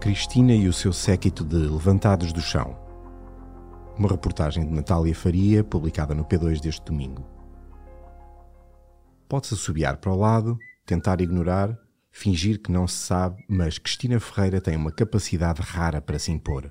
[0.00, 2.78] Cristina e o seu séquito de levantados do chão.
[3.98, 7.26] Uma reportagem de Natália Faria, publicada no P2 deste domingo.
[9.28, 10.56] Pode-se assobiar para o lado,
[10.86, 11.76] tentar ignorar,
[12.12, 16.70] fingir que não se sabe, mas Cristina Ferreira tem uma capacidade rara para se impor.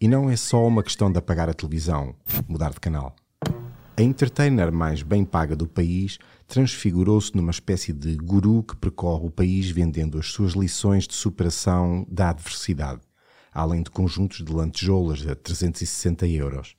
[0.00, 2.14] E não é só uma questão de apagar a televisão,
[2.48, 3.16] mudar de canal.
[3.98, 9.30] A entertainer mais bem paga do país transfigurou-se numa espécie de guru que percorre o
[9.30, 13.00] país vendendo as suas lições de superação da adversidade,
[13.54, 16.76] além de conjuntos de lantejoulas a 360 euros.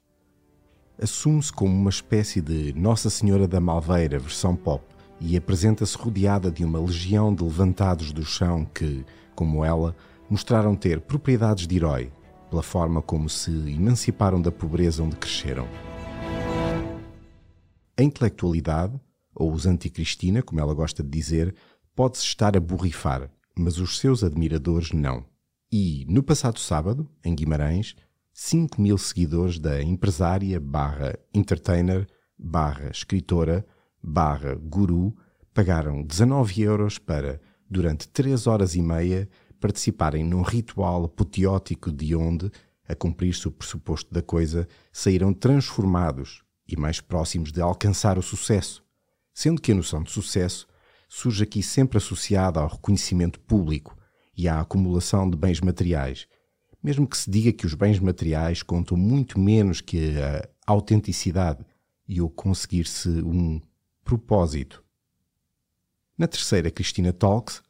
[1.01, 4.85] Assume-se como uma espécie de Nossa Senhora da Malveira versão pop
[5.19, 9.95] e apresenta-se rodeada de uma legião de levantados do chão que, como ela,
[10.29, 12.11] mostraram ter propriedades de herói,
[12.51, 15.67] pela forma como se emanciparam da pobreza onde cresceram.
[17.99, 18.99] A intelectualidade,
[19.33, 21.55] ou os anticristina, como ela gosta de dizer,
[21.95, 25.25] pode-se estar a borrifar, mas os seus admiradores não.
[25.71, 27.95] E, no passado sábado, em Guimarães,
[28.31, 33.65] 5 mil seguidores da empresária barra entertainer barra escritora
[34.01, 35.17] barra guru
[35.51, 39.27] pagaram 19 euros para, durante 3 horas e meia,
[39.59, 42.51] participarem num ritual apoteótico de onde,
[42.87, 48.83] a cumprir-se o pressuposto da coisa, saíram transformados e mais próximos de alcançar o sucesso,
[49.33, 50.67] sendo que a noção de sucesso
[51.07, 53.97] surge aqui sempre associada ao reconhecimento público
[54.35, 56.27] e à acumulação de bens materiais,
[56.83, 61.65] mesmo que se diga que os bens materiais contam muito menos que a autenticidade
[62.07, 63.61] e o conseguir-se um
[64.03, 64.83] propósito.
[66.17, 67.61] Na terceira Cristina Talks,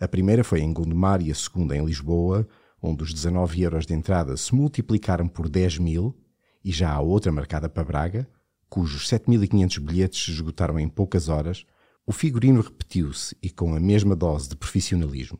[0.00, 2.46] a primeira foi em Gondomar e a segunda em Lisboa,
[2.80, 6.16] onde os 19 euros de entrada se multiplicaram por 10 mil,
[6.64, 8.28] e já há outra marcada para Braga,
[8.68, 11.64] cujos 7.500 bilhetes se esgotaram em poucas horas,
[12.06, 15.38] o figurino repetiu-se e com a mesma dose de profissionalismo.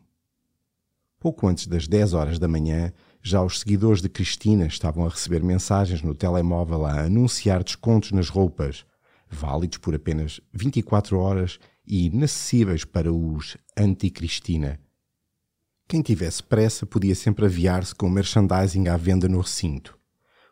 [1.19, 5.43] Pouco antes das 10 horas da manhã, já os seguidores de Cristina estavam a receber
[5.43, 8.85] mensagens no telemóvel a anunciar descontos nas roupas,
[9.29, 14.79] válidos por apenas 24 horas e inacessíveis para os anti-Cristina.
[15.89, 19.98] Quem tivesse pressa podia sempre aviar-se com merchandising à venda no recinto.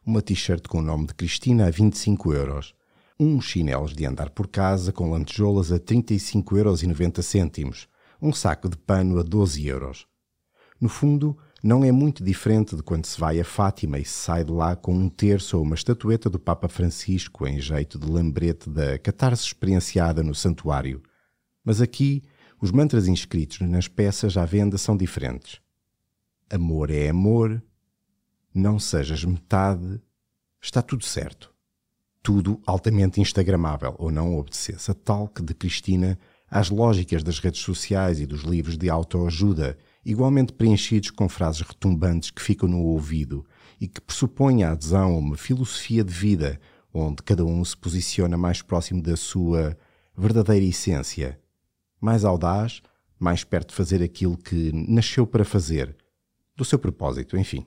[0.07, 2.75] Uma t-shirt com o nome de Cristina a 25 euros.
[3.19, 7.89] Uns chinelos de andar por casa com lantejoulas a 35,90 euros.
[8.23, 10.07] Um saco de pano a 12 euros.
[10.81, 14.45] No fundo, não é muito diferente de quando se vai a Fátima e se sai
[14.45, 18.71] de lá com um terço ou uma estatueta do Papa Francisco em jeito de lembrete
[18.71, 21.03] da catarse experienciada no santuário–
[21.67, 22.23] mas aqui,
[22.63, 25.61] os mantras inscritos nas peças à venda são diferentes.
[26.49, 27.61] Amor é amor,
[28.59, 30.01] não sejas metade,
[30.61, 31.53] está tudo certo.
[32.23, 36.19] Tudo altamente instagramável ou não obedecesse a tal que de Cristina
[36.51, 42.31] às lógicas das redes sociais e dos livros de autoajuda, igualmente preenchidos com frases retumbantes
[42.31, 43.45] que ficam no ouvido
[43.81, 46.61] e que pressupõem a adesão a uma filosofia de vida
[46.93, 49.77] onde cada um se posiciona mais próximo da sua
[50.17, 51.39] verdadeira essência
[52.01, 52.83] mais audaz,
[53.19, 55.97] mais perto de fazer aquilo que nasceu para fazer,
[56.55, 57.67] do seu propósito, enfim.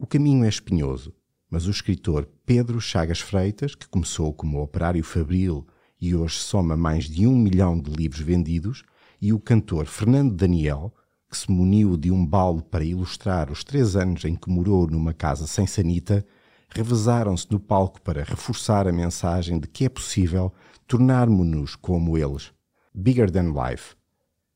[0.00, 1.12] O caminho é espinhoso,
[1.50, 5.66] mas o escritor Pedro Chagas Freitas, que começou como operário fabril
[6.00, 8.84] e hoje soma mais de um milhão de livros vendidos,
[9.20, 10.94] e o cantor Fernando Daniel,
[11.28, 15.12] que se muniu de um balde para ilustrar os três anos em que morou numa
[15.12, 16.24] casa sem sanita,
[16.68, 20.52] revezaram-se no palco para reforçar a mensagem de que é possível
[20.86, 22.52] tornarmos-nos como eles,
[22.94, 23.96] Bigger Than Life,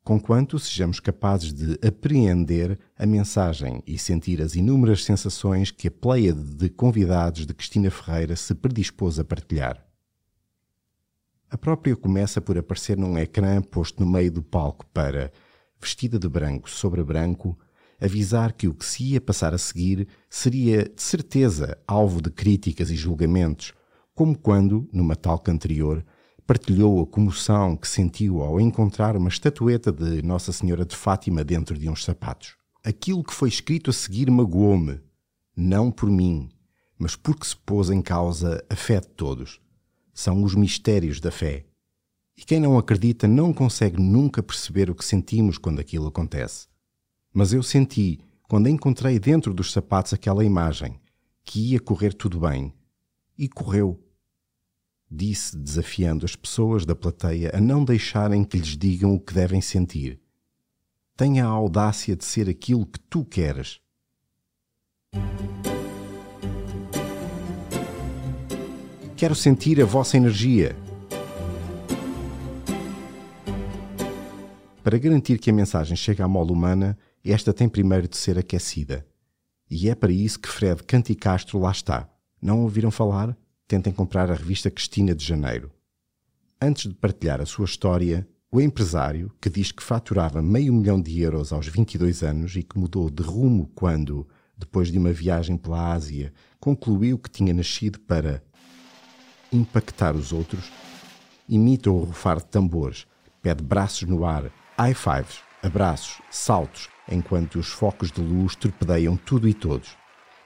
[0.04, 6.42] conquanto sejamos capazes de apreender a mensagem e sentir as inúmeras sensações que a pleiade
[6.42, 9.86] de convidados de Cristina Ferreira se predispôs a partilhar.
[11.48, 15.30] A própria começa por aparecer num ecrã posto no meio do palco para,
[15.78, 17.58] vestida de branco sobre branco,
[18.00, 22.90] avisar que o que se ia passar a seguir seria, de certeza, alvo de críticas
[22.90, 23.72] e julgamentos,
[24.14, 26.04] como quando, numa talk anterior,
[26.46, 31.78] partilhou a comoção que sentiu ao encontrar uma estatueta de Nossa Senhora de Fátima dentro
[31.78, 32.56] de uns sapatos.
[32.84, 35.00] Aquilo que foi escrito a seguir magoou-me,
[35.56, 36.50] não por mim,
[36.98, 39.60] mas porque se pôs em causa a fé de todos.
[40.12, 41.64] São os mistérios da fé.
[42.36, 46.66] E quem não acredita não consegue nunca perceber o que sentimos quando aquilo acontece.
[47.32, 51.00] Mas eu senti, quando encontrei dentro dos sapatos aquela imagem,
[51.44, 52.72] que ia correr tudo bem.
[53.38, 53.98] E correu.
[55.14, 59.60] Disse, desafiando as pessoas da plateia a não deixarem que lhes digam o que devem
[59.60, 60.18] sentir.
[61.14, 63.78] Tenha a audácia de ser aquilo que tu queres.
[69.14, 70.74] Quero sentir a vossa energia.
[74.82, 79.06] Para garantir que a mensagem chegue à mola humana, esta tem primeiro de ser aquecida.
[79.70, 82.08] E é para isso que Fred Canticastro lá está.
[82.40, 83.36] Não ouviram falar?
[83.72, 85.70] Tentem comprar a revista Cristina de Janeiro.
[86.60, 91.18] Antes de partilhar a sua história, o empresário, que diz que faturava meio milhão de
[91.22, 94.28] euros aos 22 anos e que mudou de rumo quando,
[94.58, 98.42] depois de uma viagem pela Ásia, concluiu que tinha nascido para
[99.50, 100.70] impactar os outros,
[101.48, 103.06] imita o rufar de tambores,
[103.40, 109.48] pede braços no ar, high fives, abraços, saltos, enquanto os focos de luz torpedeiam tudo
[109.48, 109.96] e todos.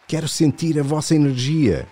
[0.06, 1.88] Quero sentir a vossa energia!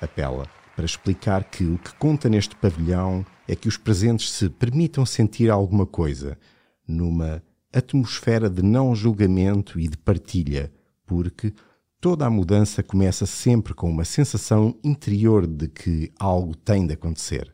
[0.00, 0.46] Apela
[0.76, 5.50] para explicar que o que conta neste pavilhão é que os presentes se permitam sentir
[5.50, 6.38] alguma coisa,
[6.86, 7.42] numa
[7.72, 10.72] atmosfera de não julgamento e de partilha,
[11.04, 11.52] porque
[12.00, 17.52] toda a mudança começa sempre com uma sensação interior de que algo tem de acontecer.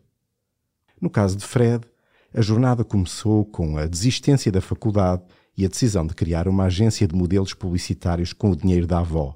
[1.01, 1.87] No caso de Fred,
[2.35, 5.23] a jornada começou com a desistência da faculdade
[5.57, 9.35] e a decisão de criar uma agência de modelos publicitários com o dinheiro da avó.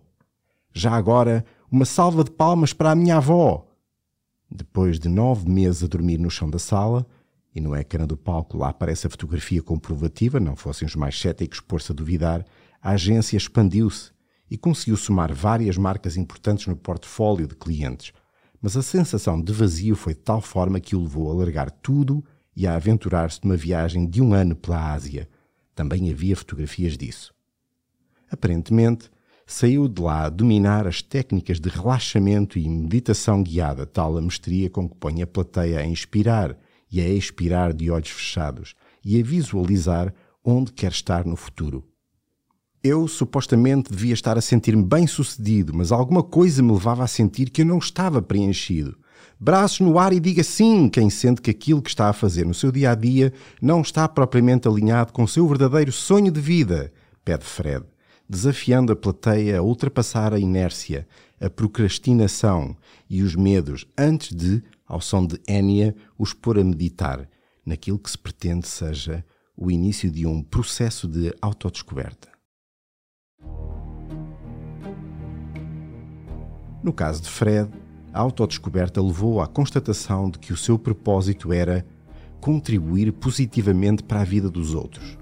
[0.75, 3.67] Já agora, uma salva de palmas para a minha avó!
[4.51, 7.07] Depois de nove meses a dormir no chão da sala,
[7.55, 11.61] e no ecrã do palco lá aparece a fotografia comprovativa, não fossem os mais céticos
[11.61, 12.45] pôr-se a duvidar,
[12.81, 14.13] a agência expandiu-se
[14.51, 18.13] e conseguiu somar várias marcas importantes no portfólio de clientes.
[18.63, 22.25] Mas a sensação de vazio foi de tal forma que o levou a largar tudo
[22.57, 25.29] e a aventurar-se numa viagem de um ano pela Ásia.
[25.75, 27.35] Também havia fotografias disso.
[28.31, 29.11] Aparentemente,
[29.51, 34.69] saiu de lá a dominar as técnicas de relaxamento e meditação guiada, tal a mestria
[34.69, 36.55] com que põe a plateia a inspirar
[36.93, 40.13] e a expirar de olhos fechados e a visualizar
[40.45, 41.83] onde quer estar no futuro.
[42.85, 47.49] Eu supostamente devia estar a sentir-me bem sucedido, mas alguma coisa me levava a sentir
[47.49, 48.99] que eu não estava preenchido.
[49.41, 52.53] Braços no ar e diga sim quem sente que aquilo que está a fazer no
[52.53, 56.93] seu dia a dia não está propriamente alinhado com o seu verdadeiro sonho de vida,
[57.25, 57.85] pede Fred,
[58.29, 61.09] desafiando a plateia a ultrapassar a inércia,
[61.41, 62.77] a procrastinação
[63.09, 67.29] e os medos antes de, ao som de Enya, os pôr a meditar
[67.65, 69.25] naquilo que se pretende seja
[69.57, 72.29] o início de um processo de autodescoberta.
[76.83, 77.71] No caso de Fred,
[78.13, 81.85] a autodescoberta levou à constatação de que o seu propósito era
[82.41, 85.19] contribuir positivamente para a vida dos outros.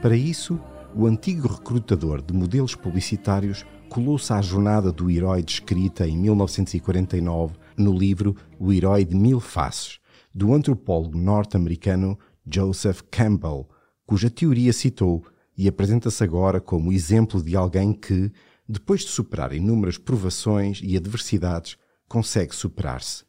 [0.00, 0.58] Para isso,
[0.96, 7.92] o antigo recrutador de modelos publicitários colou-se à jornada do herói descrita em 1949 no
[7.92, 9.98] livro O Herói de Mil Faces,
[10.32, 12.16] do antropólogo norte-americano
[12.48, 13.68] Joseph Campbell,
[14.06, 15.24] cuja teoria citou
[15.58, 18.30] e apresenta-se agora como exemplo de alguém que,
[18.68, 21.76] depois de superar inúmeras provações e adversidades,
[22.08, 23.24] consegue superar-se.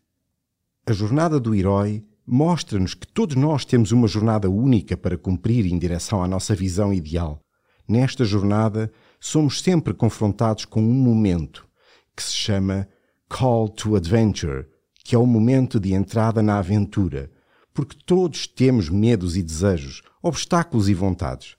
[0.86, 5.80] A jornada do herói mostra-nos que todos nós temos uma jornada única para cumprir em
[5.80, 7.40] direção à nossa visão ideal.
[7.88, 11.68] Nesta jornada, somos sempre confrontados com um momento
[12.16, 12.88] que se chama
[13.30, 14.66] Call to Adventure,
[15.04, 17.32] que é o momento de entrada na aventura,
[17.74, 21.58] porque todos temos medos e desejos, obstáculos e vontades.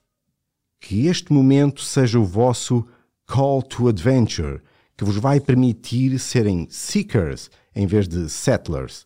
[0.81, 2.85] Que este momento seja o vosso
[3.25, 4.61] Call to Adventure,
[4.97, 9.05] que vos vai permitir serem seekers em vez de settlers.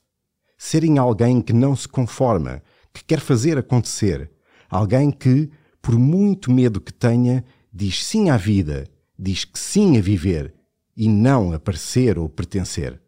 [0.57, 2.63] Serem alguém que não se conforma,
[2.93, 4.31] que quer fazer acontecer.
[4.69, 5.51] Alguém que,
[5.81, 10.53] por muito medo que tenha, diz sim à vida, diz que sim a viver
[10.95, 13.01] e não a parecer ou pertencer.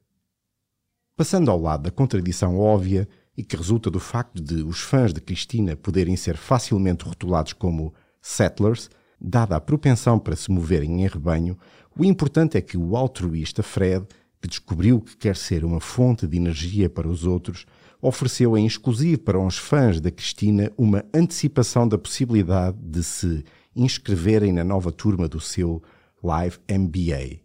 [1.15, 5.21] Passando ao lado da contradição óbvia e que resulta do facto de os fãs de
[5.21, 8.89] Cristina poderem ser facilmente rotulados como settlers,
[9.25, 11.57] Dada a propensão para se moverem em rebanho,
[11.97, 14.05] o importante é que o altruísta Fred,
[14.41, 17.65] que descobriu que quer ser uma fonte de energia para os outros,
[18.03, 24.51] ofereceu em exclusivo para os fãs da Cristina uma antecipação da possibilidade de se inscreverem
[24.51, 25.81] na nova turma do seu
[26.21, 27.39] Live MBA,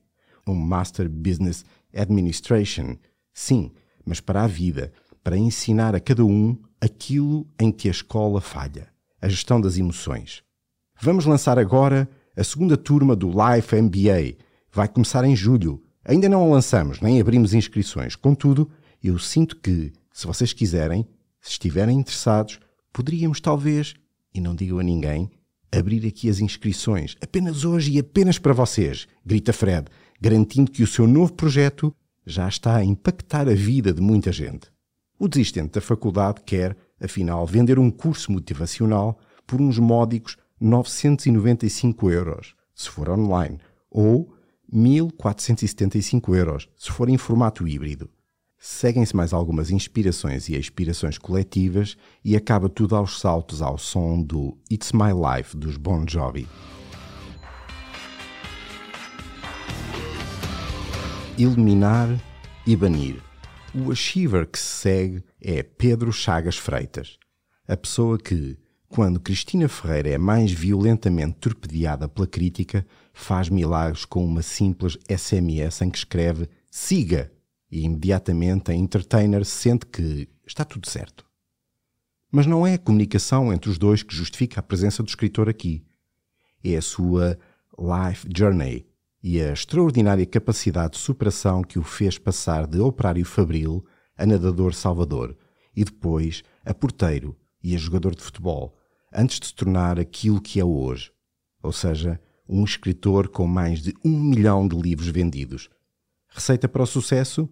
[0.46, 2.96] um Master Business Administration.
[3.32, 3.70] Sim,
[4.04, 8.88] mas para a vida, para ensinar a cada um aquilo em que a escola falha,
[9.22, 10.42] a gestão das emoções.
[11.00, 14.36] Vamos lançar agora a segunda turma do Life MBA.
[14.72, 15.80] Vai começar em julho.
[16.04, 18.16] Ainda não a lançamos, nem abrimos inscrições.
[18.16, 18.68] Contudo,
[19.02, 21.06] eu sinto que, Se vocês quiserem,
[21.40, 22.58] se estiverem interessados,
[22.92, 23.94] poderíamos talvez,
[24.34, 25.30] e não digo a ninguém,
[25.70, 29.86] abrir aqui as inscrições, apenas hoje e apenas para vocês, grita Fred,
[30.20, 31.94] garantindo que o seu novo projeto
[32.26, 34.72] já está a impactar a vida de muita gente.
[35.20, 42.56] O desistente da faculdade quer, afinal, vender um curso motivacional por uns módicos 995 euros,
[42.74, 43.58] se for online,
[43.88, 44.34] ou
[44.68, 48.10] 1475 euros, se for em formato híbrido.
[48.60, 54.58] Seguem-se mais algumas inspirações e expirações coletivas e acaba tudo aos saltos ao som do
[54.68, 56.48] It's My Life dos Bon Jovi.
[61.38, 62.08] Eliminar
[62.66, 63.22] e banir.
[63.72, 67.16] O achiever que se segue é Pedro Chagas Freitas,
[67.68, 74.24] a pessoa que, quando Cristina Ferreira é mais violentamente torpedeada pela crítica, faz milagres com
[74.24, 77.30] uma simples SMS em que escreve siga
[77.70, 81.26] e imediatamente a entertainer sente que está tudo certo.
[82.30, 85.84] Mas não é a comunicação entre os dois que justifica a presença do escritor aqui.
[86.62, 87.38] É a sua
[87.78, 88.86] life journey
[89.22, 93.84] e a extraordinária capacidade de superação que o fez passar de operário fabril
[94.16, 95.36] a nadador salvador
[95.74, 98.76] e depois a porteiro e a jogador de futebol,
[99.12, 101.12] antes de se tornar aquilo que é hoje,
[101.62, 105.68] ou seja, um escritor com mais de um milhão de livros vendidos.
[106.28, 107.48] Receita para o sucesso?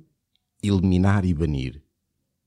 [0.69, 1.83] Eliminar e banir.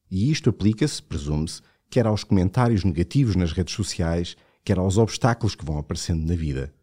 [0.09, 5.65] E isto aplica-se, presume-se, quer aos comentários negativos nas redes sociais, quer aos obstáculos que
[5.65, 6.73] vão aparecendo na vida.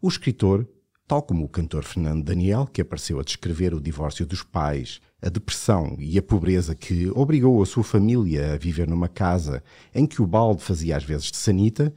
[0.00, 0.68] O escritor,
[1.06, 5.28] tal como o cantor Fernando Daniel, que apareceu a descrever o divórcio dos pais, a
[5.28, 9.62] depressão e a pobreza que obrigou a sua família a viver numa casa
[9.94, 11.94] em que o balde fazia às vezes de sanita,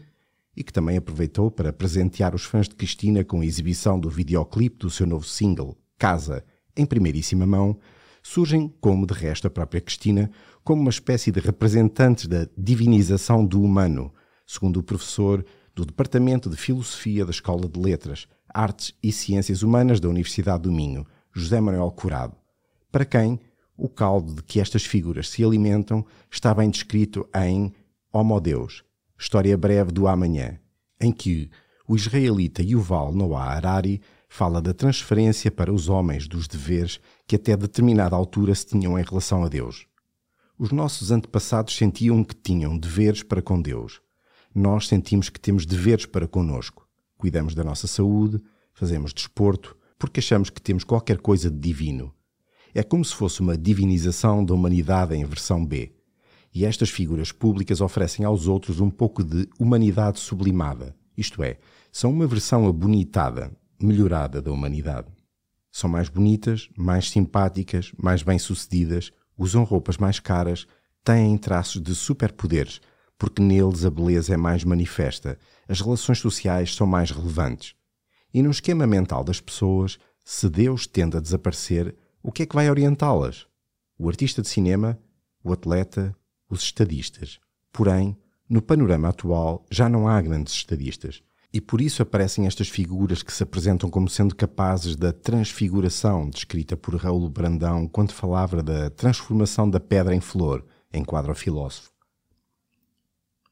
[0.55, 4.77] e que também aproveitou para presentear os fãs de Cristina com a exibição do videoclipe
[4.77, 6.45] do seu novo single, Casa,
[6.75, 7.77] em primeiríssima mão,
[8.25, 10.32] surgem, como de resto a própria Cristina,
[10.63, 14.12] como uma espécie de representantes da divinização do humano,
[14.48, 20.00] segundo o professor do Departamento de Filosofia da Escola de Letras, Artes e Ciências Humanas
[20.00, 22.36] da Universidade do Minho, José Manuel Curado,
[22.91, 23.39] para quem
[23.77, 27.72] o caldo de que estas figuras se alimentam está bem descrito em
[28.12, 28.84] Homo Deus,
[29.20, 30.60] História Breve do Amanhã,
[31.00, 31.51] em que
[31.88, 37.55] o israelita Yuval Noah Harari fala da transferência para os homens dos deveres que até
[37.55, 39.88] determinada altura se tinham em relação a Deus.
[40.58, 44.01] Os nossos antepassados sentiam que tinham deveres para com Deus.
[44.53, 46.88] Nós sentimos que temos deveres para conosco.
[47.17, 48.41] Cuidamos da nossa saúde,
[48.74, 52.13] fazemos desporto, porque achamos que temos qualquer coisa de divino.
[52.74, 55.94] É como se fosse uma divinização da humanidade em versão B.
[56.53, 61.58] E estas figuras públicas oferecem aos outros um pouco de humanidade sublimada, isto é,
[61.91, 65.08] são uma versão abonitada, melhorada da humanidade.
[65.75, 70.65] São mais bonitas, mais simpáticas, mais bem-sucedidas, usam roupas mais caras,
[71.03, 72.79] têm traços de superpoderes,
[73.17, 77.75] porque neles a beleza é mais manifesta, as relações sociais são mais relevantes.
[78.34, 82.55] E no esquema mental das pessoas, se Deus tende a desaparecer, o que é que
[82.55, 83.46] vai orientá-las?
[84.00, 84.98] O artista de cinema,
[85.44, 86.15] o atleta,
[86.50, 87.38] os estadistas.
[87.74, 88.15] Porém,
[88.50, 91.22] no panorama atual já não há grandes estadistas.
[91.53, 96.75] E por isso aparecem estas figuras que se apresentam como sendo capazes da transfiguração, descrita
[96.75, 101.91] por Raul Brandão quando falava da transformação da pedra em flor, em quadro filósofo.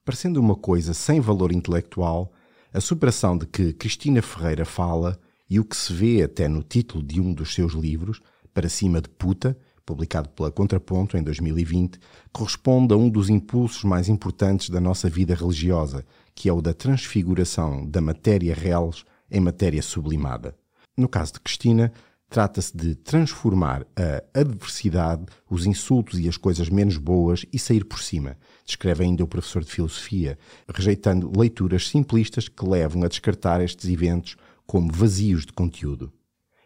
[0.03, 2.33] Parecendo uma coisa sem valor intelectual,
[2.73, 5.17] a superação de que Cristina Ferreira fala
[5.50, 8.19] e o que se vê até no título de um dos seus livros,
[8.53, 12.00] Para Cima de Puta, publicado pela Contraponto em 2020,
[12.32, 16.74] corresponde a um dos impulsos mais importantes da nossa vida religiosa, que é o da
[16.74, 20.56] transfiguração da matéria reles em matéria sublimada.
[20.96, 21.92] No caso de Cristina,
[22.30, 28.02] trata-se de transformar a adversidade, os insultos e as coisas menos boas e sair por
[28.02, 30.38] cima, descreve ainda o professor de filosofia,
[30.68, 34.36] rejeitando leituras simplistas que levam a descartar estes eventos
[34.66, 36.12] como vazios de conteúdo.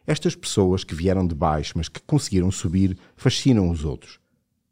[0.07, 4.21] Estas pessoas que vieram de baixo, mas que conseguiram subir, fascinam os outros.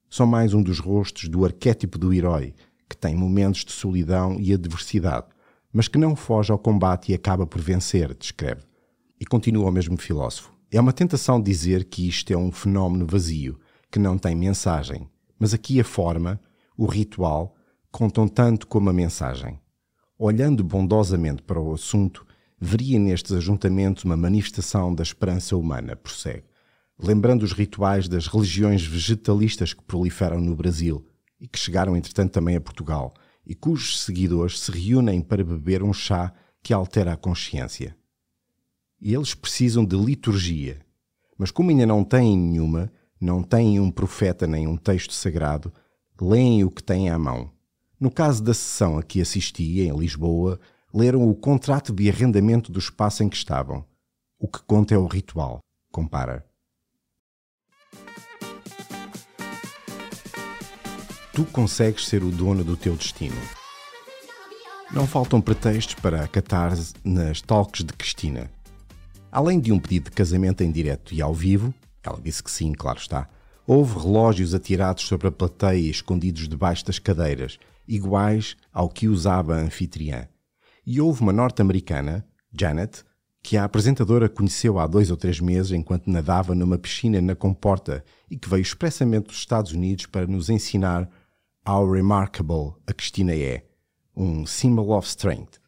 [0.10, 2.54] São mais um dos rostos do arquétipo do herói,
[2.90, 5.28] que tem momentos de solidão e adversidade,
[5.74, 8.62] mas que não foge ao combate e acaba por vencer, descreve.
[9.20, 10.54] E continua o mesmo filósofo.
[10.72, 13.60] É uma tentação dizer que isto é um fenómeno vazio,
[13.92, 16.40] que não tem mensagem, mas aqui a forma,
[16.78, 17.54] o ritual,
[17.92, 19.60] contam tanto como a mensagem.
[20.18, 22.26] Olhando bondosamente para o assunto,
[22.60, 26.46] veria nestes ajuntamentos uma manifestação da esperança humana, prossegue.
[26.98, 31.06] Lembrando os rituais das religiões vegetalistas que proliferam no Brasil,
[31.40, 33.14] e que chegaram entretanto também a Portugal
[33.46, 36.34] e cujos seguidores se reúnem para beber um chá
[36.64, 37.96] que altera a consciência.
[39.00, 40.80] E eles precisam de liturgia,
[41.38, 45.72] mas como ainda não têm nenhuma, não têm um profeta nem um texto sagrado,
[46.20, 47.52] leem o que têm à mão.
[48.00, 50.60] No caso da sessão a que assisti, em Lisboa,
[50.96, 53.84] leram o contrato de arrendamento do espaço em que estavam.
[54.40, 55.60] O que conta é o ritual,
[55.92, 56.46] compara.
[61.34, 63.36] Tu consegues ser o dono do teu destino.
[64.90, 68.50] Não faltam pretextos para a catarse nas talks de Cristina.
[69.30, 72.72] Além de um pedido de casamento em direto e ao vivo, ela disse que sim,
[72.72, 73.28] claro está,
[73.68, 79.60] houve relógios atirados sobre a plateia escondidos debaixo das cadeiras, iguais ao que usava a
[79.60, 80.30] anfitriã.
[80.86, 83.04] E houve uma norte-americana, Janet,
[83.42, 88.04] que a apresentadora conheceu há dois ou três meses enquanto nadava numa piscina na comporta
[88.30, 91.10] e que veio expressamente dos Estados Unidos para nos ensinar
[91.68, 93.64] how remarkable a Cristina é,
[94.16, 95.60] um symbol of strength.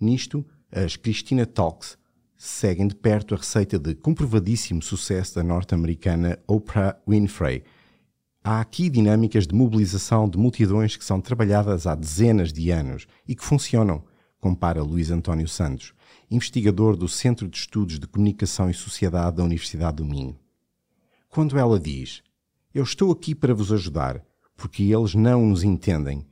[0.00, 1.96] Nisto, as Cristina Talks
[2.36, 7.64] seguem de perto a receita de comprovadíssimo sucesso da norte-americana Oprah Winfrey.
[8.44, 13.34] Há aqui dinâmicas de mobilização de multidões que são trabalhadas há dezenas de anos e
[13.34, 14.04] que funcionam,
[14.40, 15.92] compara Luís António Santos,
[16.30, 20.38] investigador do Centro de Estudos de Comunicação e Sociedade da Universidade do Minho.
[21.28, 22.22] Quando ela diz:
[22.74, 24.22] Eu estou aqui para vos ajudar,
[24.56, 26.26] porque eles não nos entendem,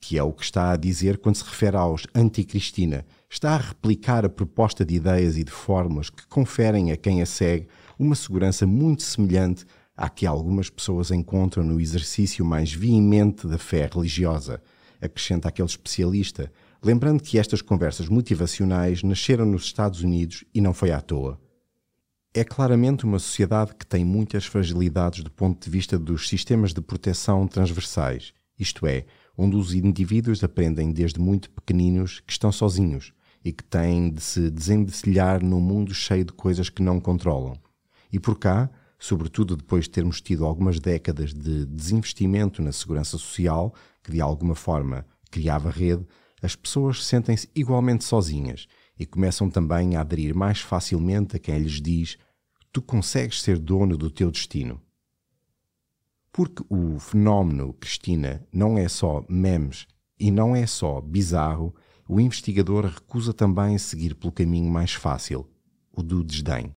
[0.00, 4.24] que é o que está a dizer quando se refere aos anti-Cristina, está a replicar
[4.24, 8.66] a proposta de ideias e de fórmulas que conferem a quem a segue uma segurança
[8.66, 9.64] muito semelhante
[9.96, 14.62] à que algumas pessoas encontram no exercício mais veemente da fé religiosa,
[15.00, 20.90] acrescenta aquele especialista, lembrando que estas conversas motivacionais nasceram nos Estados Unidos e não foi
[20.90, 21.40] à toa.
[22.32, 26.80] É claramente uma sociedade que tem muitas fragilidades do ponto de vista dos sistemas de
[26.80, 29.06] proteção transversais, isto é,
[29.36, 33.12] onde os indivíduos aprendem desde muito pequeninos que estão sozinhos
[33.44, 37.56] e que têm de se desembecilhar num mundo cheio de coisas que não controlam.
[38.12, 38.68] E por cá,
[38.98, 44.54] sobretudo depois de termos tido algumas décadas de desinvestimento na segurança social, que de alguma
[44.54, 46.04] forma criava rede,
[46.42, 48.66] as pessoas sentem-se igualmente sozinhas
[48.98, 52.16] e começam também a aderir mais facilmente a quem lhes diz:
[52.72, 54.80] Tu consegues ser dono do teu destino.
[56.32, 59.86] Porque o fenómeno Cristina não é só memes
[60.18, 61.74] e não é só bizarro,
[62.08, 65.48] o investigador recusa também seguir pelo caminho mais fácil,
[65.92, 66.72] o do desdém.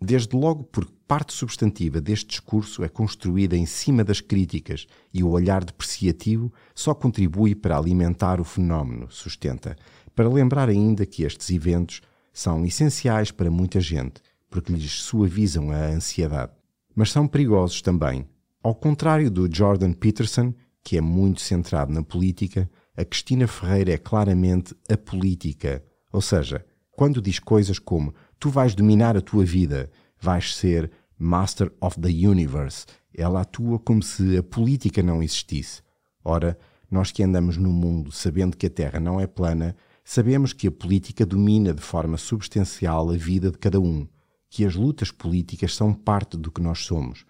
[0.00, 5.30] Desde logo porque parte substantiva deste discurso é construída em cima das críticas e o
[5.30, 9.76] olhar depreciativo só contribui para alimentar o fenómeno, sustenta,
[10.14, 12.00] para lembrar ainda que estes eventos
[12.32, 16.52] são essenciais para muita gente, porque lhes suavizam a ansiedade.
[16.94, 18.26] Mas são perigosos também,
[18.62, 20.52] ao contrário do Jordan Peterson,
[20.84, 25.84] que é muito centrado na política, a Cristina Ferreira é claramente a política.
[26.12, 31.72] Ou seja, quando diz coisas como tu vais dominar a tua vida, vais ser Master
[31.80, 35.82] of the Universe, ela atua como se a política não existisse.
[36.24, 36.56] Ora,
[36.90, 39.74] nós que andamos no mundo sabendo que a Terra não é plana,
[40.04, 44.06] sabemos que a política domina de forma substancial a vida de cada um,
[44.48, 47.26] que as lutas políticas são parte do que nós somos.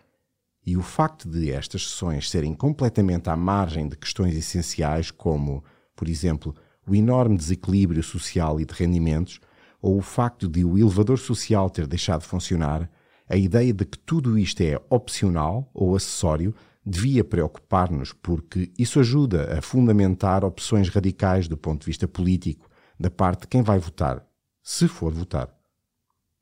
[0.64, 5.64] E o facto de estas sessões serem completamente à margem de questões essenciais, como,
[5.96, 6.54] por exemplo,
[6.86, 9.40] o enorme desequilíbrio social e de rendimentos,
[9.80, 12.90] ou o facto de o elevador social ter deixado de funcionar,
[13.28, 19.58] a ideia de que tudo isto é opcional ou acessório devia preocupar-nos, porque isso ajuda
[19.58, 24.24] a fundamentar opções radicais do ponto de vista político da parte de quem vai votar,
[24.62, 25.54] se for votar.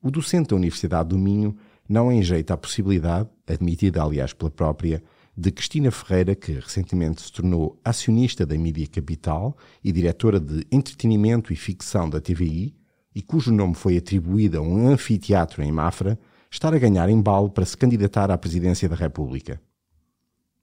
[0.01, 1.57] O docente da Universidade do Minho
[1.89, 5.03] não enjeita a possibilidade, admitida aliás pela própria,
[5.37, 11.53] de Cristina Ferreira, que recentemente se tornou acionista da Mídia Capital e diretora de entretenimento
[11.53, 12.75] e ficção da TVI,
[13.17, 16.19] e cujo nome foi atribuído a um anfiteatro em Mafra,
[16.51, 19.59] estar a ganhar embalo para se candidatar à presidência da República.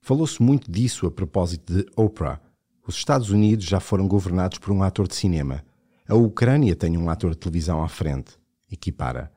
[0.00, 2.40] Falou-se muito disso a propósito de Oprah.
[2.86, 5.64] Os Estados Unidos já foram governados por um ator de cinema.
[6.08, 8.38] A Ucrânia tem um ator de televisão à frente.
[8.70, 9.32] Equipara.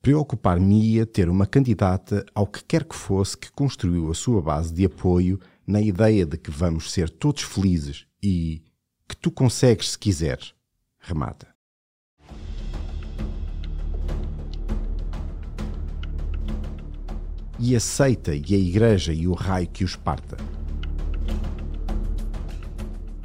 [0.00, 4.84] Preocupar-me-ia ter uma candidata ao que quer que fosse que construiu a sua base de
[4.84, 8.60] apoio na ideia de que vamos ser todos felizes e
[9.06, 10.52] que tu consegues se quiseres.
[10.98, 11.51] Remata.
[17.64, 20.36] E aceita e a igreja e o raio que os parta.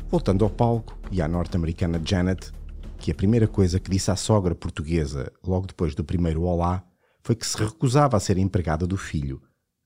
[0.07, 2.51] Voltando ao palco e à norte-americana Janet,
[2.99, 6.85] que a primeira coisa que disse à sogra portuguesa, logo depois do primeiro olá,
[7.23, 9.41] foi que se recusava a ser empregada do filho.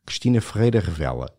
[0.05, 1.33] Cristina Ferreira revela: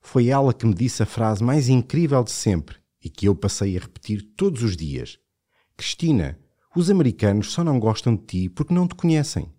[0.00, 3.76] Foi ela que me disse a frase mais incrível de sempre e que eu passei
[3.76, 5.18] a repetir todos os dias:
[5.76, 6.38] Cristina,
[6.74, 9.53] os americanos só não gostam de ti porque não te conhecem.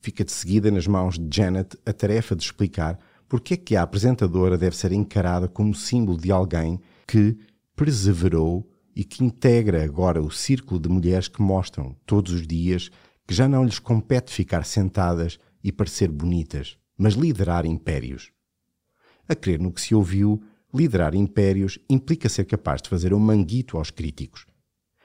[0.00, 3.82] Fica de seguida nas mãos de Janet a tarefa de explicar porque é que a
[3.82, 7.36] apresentadora deve ser encarada como símbolo de alguém que
[7.76, 12.90] perseverou e que integra agora o círculo de mulheres que mostram, todos os dias,
[13.26, 18.32] que já não lhes compete ficar sentadas e parecer bonitas, mas liderar impérios.
[19.28, 20.42] A crer no que se ouviu,
[20.74, 24.46] liderar impérios implica ser capaz de fazer um manguito aos críticos.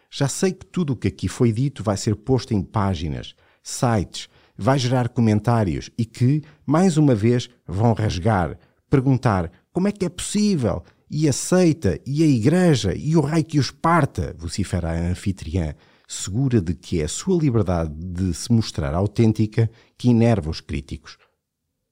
[0.10, 4.30] Já sei que tudo o que aqui foi dito vai ser posto em páginas, sites,
[4.58, 8.58] vai gerar comentários e que, mais uma vez, vão rasgar,
[8.90, 13.60] perguntar como é que é possível, e aceita, e a igreja, e o rei que
[13.60, 15.76] os parta, vocifera a anfitriã,
[16.08, 21.18] segura de que é a sua liberdade de se mostrar autêntica que enerva os críticos.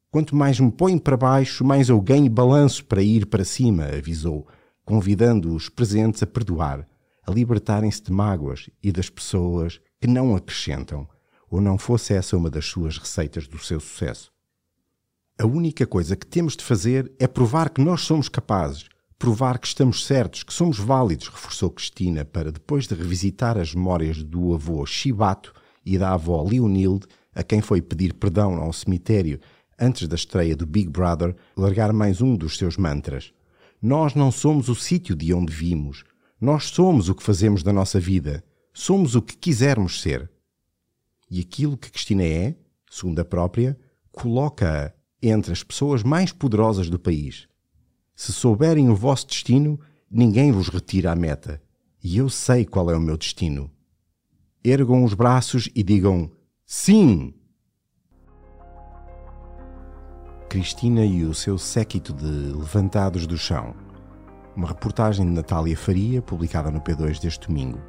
[0.10, 4.47] Quanto mais me põe para baixo, mais eu ganho balanço para ir para cima, avisou,
[4.86, 6.88] convidando os presentes a perdoar,
[7.26, 11.08] a libertarem-se de mágoas e das pessoas que não acrescentam,
[11.54, 14.32] ou não fosse essa uma das suas receitas do seu sucesso.
[15.38, 18.89] A única coisa que temos de fazer é provar que nós somos capazes,
[19.20, 24.24] provar que estamos certos, que somos válidos, reforçou Cristina para, depois de revisitar as memórias
[24.24, 25.54] do avô Chibato
[25.86, 29.39] e da avó Leonilde, a quem foi pedir perdão ao cemitério
[29.80, 33.32] antes da estreia do Big Brother, largar mais um dos seus mantras.
[33.80, 36.04] Nós não somos o sítio de onde vimos.
[36.42, 38.44] Nós somos o que fazemos da nossa vida.
[38.74, 40.33] Somos o que quisermos ser.
[41.34, 42.56] E aquilo que Cristina é,
[42.88, 43.76] segundo a própria,
[44.12, 47.48] coloca-a entre as pessoas mais poderosas do país.
[48.13, 49.80] Se souberem o vosso destino,
[50.12, 51.60] ninguém vos retira a meta.
[52.04, 53.72] E eu sei qual é o meu destino.
[54.63, 56.30] Ergam os braços e digam
[56.67, 57.34] sim!
[60.48, 63.76] Cristina e o seu séquito de levantados do chão.
[64.56, 67.82] Uma reportagem de Natália Faria, publicada no P2 deste domingo.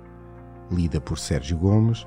[0.70, 2.07] Lida por Sérgio Gomes